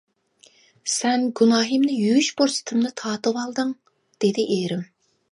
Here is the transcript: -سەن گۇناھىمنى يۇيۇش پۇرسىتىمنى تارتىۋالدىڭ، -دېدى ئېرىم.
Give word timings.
-سەن 0.91 1.25
گۇناھىمنى 1.39 1.97
يۇيۇش 2.03 2.29
پۇرسىتىمنى 2.39 2.91
تارتىۋالدىڭ، 3.01 3.75
-دېدى 4.25 4.47
ئېرىم. 4.57 4.83